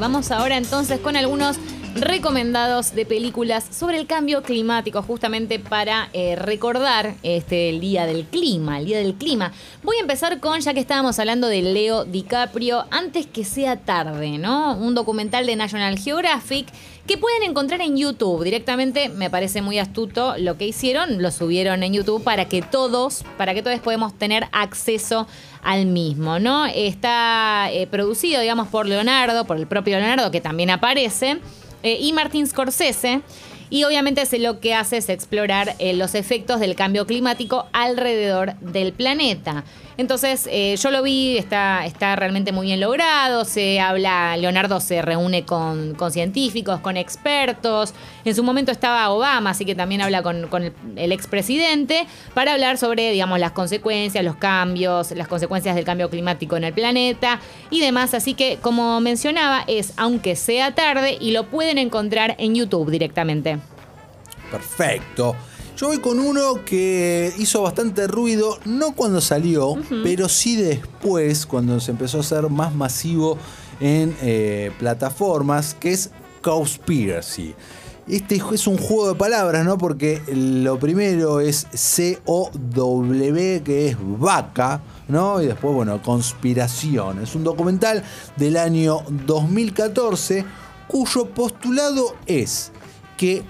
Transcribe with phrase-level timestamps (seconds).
[0.00, 1.58] Vamos ahora entonces con algunos
[2.00, 8.24] recomendados de películas sobre el cambio climático, justamente para eh, recordar este, el Día del
[8.24, 9.52] Clima, el Día del Clima.
[9.82, 14.38] Voy a empezar con, ya que estábamos hablando de Leo DiCaprio, antes que sea tarde,
[14.38, 14.76] ¿no?
[14.76, 16.68] Un documental de National Geographic
[17.06, 18.44] que pueden encontrar en YouTube.
[18.44, 23.24] Directamente me parece muy astuto lo que hicieron, lo subieron en YouTube para que todos,
[23.38, 25.26] para que todos podamos tener acceso
[25.62, 26.66] al mismo, ¿no?
[26.66, 31.40] Está eh, producido, digamos, por Leonardo, por el propio Leonardo, que también aparece,
[31.82, 33.22] eh, y Martin Scorsese.
[33.70, 38.92] Y obviamente lo que hace es explorar eh, los efectos del cambio climático alrededor del
[38.92, 39.64] planeta.
[39.98, 43.44] Entonces, eh, yo lo vi, está, está realmente muy bien logrado.
[43.44, 47.94] Se habla, Leonardo se reúne con, científicos, con expertos.
[48.24, 52.78] En su momento estaba Obama, así que también habla con, el, el expresidente para hablar
[52.78, 57.80] sobre, digamos, las consecuencias, los cambios, las consecuencias del cambio climático en el planeta y
[57.80, 58.14] demás.
[58.14, 63.58] Así que, como mencionaba, es aunque sea tarde y lo pueden encontrar en YouTube directamente.
[64.52, 65.34] Perfecto.
[65.78, 71.78] Yo voy con uno que hizo bastante ruido, no cuando salió, pero sí después, cuando
[71.78, 73.38] se empezó a hacer más masivo
[73.78, 76.10] en eh, plataformas, que es
[76.42, 77.54] Cowspiracy.
[78.08, 79.78] Este es un juego de palabras, ¿no?
[79.78, 85.40] Porque lo primero es C-O-W, que es vaca, ¿no?
[85.40, 87.22] Y después, bueno, conspiración.
[87.22, 88.02] Es un documental
[88.36, 90.44] del año 2014
[90.88, 92.72] cuyo postulado es
[93.16, 93.44] que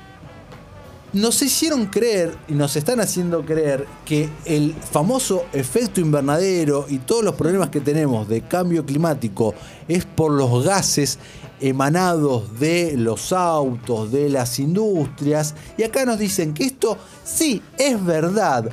[1.12, 7.24] nos hicieron creer y nos están haciendo creer que el famoso efecto invernadero y todos
[7.24, 9.54] los problemas que tenemos de cambio climático
[9.86, 11.18] es por los gases
[11.60, 15.54] emanados de los autos, de las industrias.
[15.76, 18.68] Y acá nos dicen que esto sí es verdad,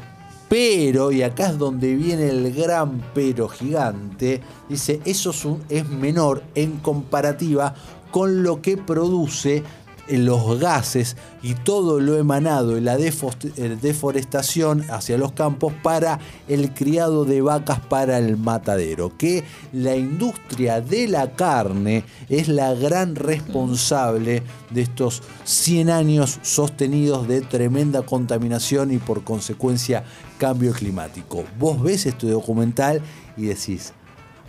[0.49, 6.43] pero, y acá es donde viene el gran pero gigante, dice, eso es, es menor
[6.53, 7.73] en comparativa
[8.11, 9.63] con lo que produce
[10.07, 17.25] los gases y todo lo emanado y la deforestación hacia los campos para el criado
[17.25, 19.15] de vacas para el matadero.
[19.17, 19.43] Que
[19.73, 27.41] la industria de la carne es la gran responsable de estos 100 años sostenidos de
[27.41, 30.03] tremenda contaminación y por consecuencia
[30.37, 31.43] cambio climático.
[31.59, 33.01] Vos ves este documental
[33.37, 33.93] y decís,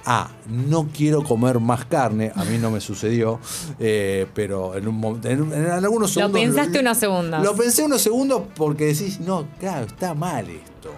[0.06, 3.39] ah, no quiero comer más carne, a mí no me sucedió,
[3.78, 6.41] eh, pero en, un, en, en algunos segundos...
[6.41, 7.43] Lo pensaste unos segundos.
[7.43, 10.93] Lo pensé unos segundos porque decís, no, claro, está mal esto,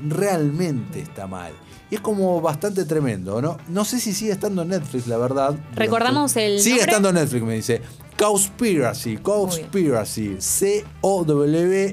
[0.00, 1.52] realmente está mal.
[1.90, 3.58] Y es como bastante tremendo, ¿no?
[3.68, 5.54] No sé si sigue estando en Netflix, la verdad.
[5.74, 6.58] Recordamos el.
[6.58, 7.82] Sigue estando en Netflix, me dice.
[8.16, 11.92] Cowspiracy, Cowspiracy, C-O-W-S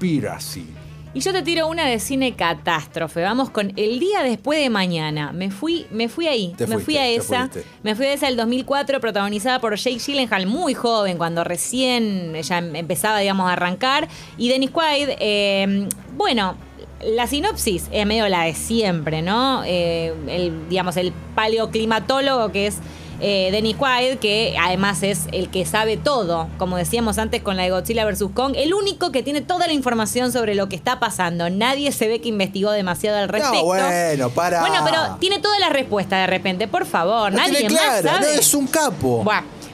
[0.00, 0.66] Piracy.
[1.14, 3.22] Y yo te tiro una de cine catástrofe.
[3.22, 5.30] Vamos con El día después de mañana.
[5.32, 6.54] Me fui, me fui ahí.
[6.66, 7.50] me fui a esa.
[7.82, 12.58] Me fui a esa del 2004, protagonizada por Jake Gyllenhaal, muy joven, cuando recién ya
[12.58, 14.08] empezaba, digamos, a arrancar.
[14.38, 15.86] Y Dennis Quaid, eh,
[16.16, 16.56] bueno,
[17.04, 19.64] la sinopsis es medio la de siempre, ¿no?
[19.66, 22.78] Eh, el, digamos, el paleoclimatólogo que es
[23.22, 27.62] eh, Dennis Quaid, que además es el que sabe todo, como decíamos antes con la
[27.62, 28.24] de Godzilla vs.
[28.34, 31.48] Kong, el único que tiene toda la información sobre lo que está pasando.
[31.48, 33.58] Nadie se ve que investigó demasiado al respecto.
[33.58, 34.60] No, bueno, para.
[34.60, 37.32] Bueno, pero tiene toda la respuesta de repente, por favor.
[37.32, 38.34] nadie más sabe.
[38.34, 39.24] es un capo.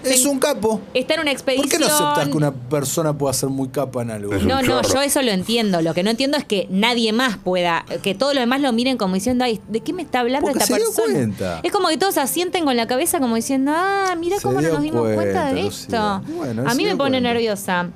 [0.05, 0.81] Es un capo.
[0.95, 1.69] Está en una expedición.
[1.69, 4.33] ¿Por qué no aceptas que una persona pueda ser muy capa en algo?
[4.35, 5.83] No, no, yo eso lo entiendo.
[5.83, 8.97] Lo que no entiendo es que nadie más pueda, que todos los demás lo miren
[8.97, 11.61] como diciendo, ay, ¿de qué me está hablando esta persona?
[11.63, 14.83] Es como que todos asienten con la cabeza como diciendo, ah, mira cómo no nos
[14.83, 15.97] dimos cuenta, de esto.
[15.97, 17.91] A mí me pone nerviosa.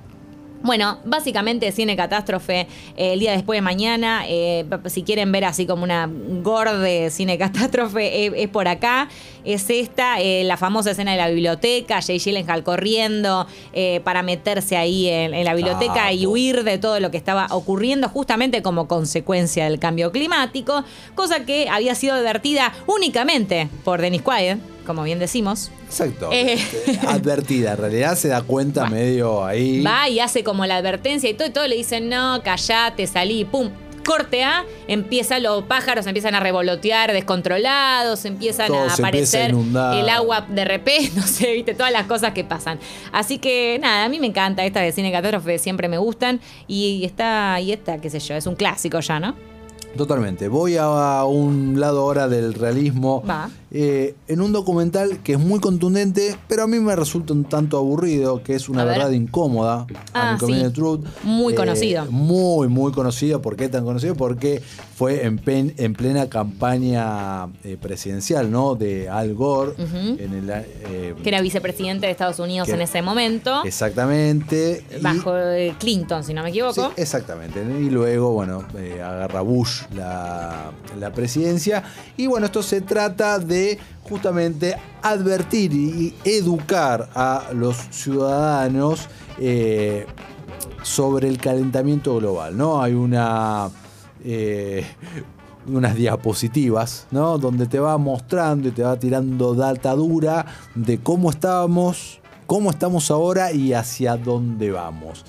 [0.63, 4.25] Bueno, básicamente cine catástrofe eh, el día después de mañana.
[4.29, 6.09] Eh, si quieren ver así como una
[6.43, 9.09] gorde cine catástrofe, eh, es por acá.
[9.45, 13.49] Es esta, la famosa escena de la biblioteca, Jay Gyllenhaal corriendo
[14.05, 18.63] para meterse ahí en, la biblioteca y huir de todo lo que estaba ocurriendo justamente
[18.63, 20.85] como consecuencia del cambio climático,
[21.17, 25.71] cosa que había sido advertida únicamente por Dennis Quaid como bien decimos.
[25.93, 26.31] Exacto.
[26.33, 26.59] Eh,
[27.07, 29.83] advertida, en realidad se da cuenta medio ahí.
[29.83, 33.45] Va y hace como la advertencia y todo, y todo le dicen, no, callate, salí,
[33.45, 33.71] pum.
[34.03, 40.65] Corte A, empieza, los pájaros empiezan a revolotear descontrolados, empiezan a aparecer el agua de
[40.65, 42.81] repente, no sé, viste, todas las cosas que pasan.
[43.13, 46.41] Así que nada, a mí me encanta esta de cine catástrofe, siempre me gustan.
[46.67, 49.52] Y está, y esta, qué sé yo, es un clásico ya, ¿no?
[49.97, 50.49] Totalmente.
[50.49, 53.23] Voy a un lado ahora del realismo
[53.71, 57.77] eh, en un documental que es muy contundente, pero a mí me resulta un tanto
[57.77, 59.87] aburrido, que es una verdad incómoda.
[60.15, 60.63] Ah, sí.
[60.73, 61.05] Truth.
[61.25, 62.07] Muy Eh, conocido.
[62.11, 63.43] Muy, muy conocido.
[63.43, 64.15] ¿Por qué tan conocido?
[64.15, 64.63] Porque
[65.03, 68.77] fue en, pen- en plena campaña eh, presidencial, ¿no?
[68.77, 69.73] De Al Gore.
[69.73, 70.17] Ujú.
[70.17, 73.65] en el, eh, Que era vicepresidente de Estados Unidos Que- en ese momento.
[73.65, 74.85] Exactamente.
[75.01, 76.93] Bajo eh, Clinton, si no me Sí, equivoco.
[76.97, 77.61] exactamente.
[77.81, 80.71] Y luego, bueno, eh, agarra Bush la,
[81.01, 81.83] la presidencia.
[82.17, 89.09] Y bueno, esto se trata de justamente advertir y educar a los ciudadanos
[89.41, 90.07] eh,
[90.85, 92.81] sobre el calentamiento global, ¿no?
[92.81, 93.69] Hay una...
[94.25, 94.85] eh,
[95.67, 97.39] unas diapositivas, ¿no?
[97.39, 103.11] Donde te va mostrando y te va tirando data dura de cómo estábamos, cómo estamos
[103.11, 105.25] ahora y hacia dónde vamos.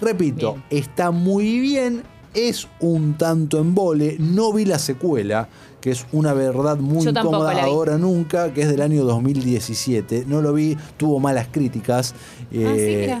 [0.00, 0.64] Repito, Bien.
[0.70, 2.02] está muy bien,
[2.32, 5.48] es un tanto embole, no vi la secuela,
[5.80, 10.24] que es una verdad muy Yo incómoda ahora nunca, que es del año 2017.
[10.26, 12.14] No lo vi, tuvo malas críticas.
[12.14, 13.20] Ah, Eh,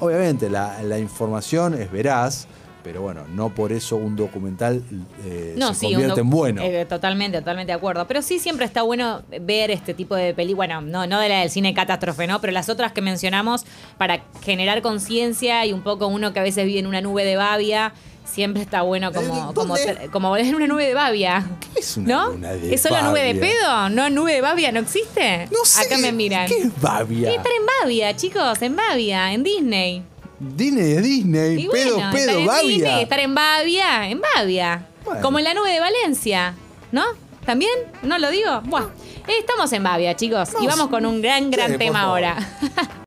[0.00, 2.46] obviamente la, la información es veraz,
[2.86, 4.80] pero bueno, no por eso un documental
[5.24, 6.62] eh, No, se sí, convierte en bueno.
[6.62, 8.06] eh, totalmente, totalmente de acuerdo.
[8.06, 11.40] Pero sí siempre está bueno ver este tipo de peli, bueno, no, no de la
[11.40, 12.40] del cine catástrofe, ¿no?
[12.40, 13.64] Pero las otras que mencionamos
[13.98, 17.34] para generar conciencia y un poco uno que a veces vive en una nube de
[17.34, 17.92] babia.
[18.24, 19.74] Siempre está bueno como, Eh, como,
[20.12, 21.44] como en una nube de babia.
[21.74, 22.28] ¿Qué es una ¿No?
[22.30, 23.88] luna de ¿Es solo nube de pedo?
[23.90, 25.48] ¿No nube de babia no existe?
[25.50, 25.86] No sé.
[25.86, 26.46] Acá me miran.
[26.46, 27.30] ¿Qué es Babia?
[27.30, 30.04] Estar en Babia, chicos, en Babia, en Disney.
[30.38, 32.68] Disney es Disney, Y pedo, bueno, pedo, estar en Babia.
[32.68, 34.86] Disney, estar en Babia, en Babia.
[35.04, 35.20] Bueno.
[35.22, 36.54] Como en la nube de Valencia,
[36.92, 37.04] ¿no?
[37.44, 37.70] ¿También?
[38.02, 38.60] ¿No lo digo?
[38.64, 38.90] Bueno,
[39.28, 40.50] estamos en Babia, chicos.
[40.60, 40.88] y Vamos.
[40.88, 42.36] con un gran, gran Sí, tema ahora.